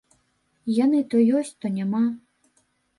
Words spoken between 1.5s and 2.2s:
то няма.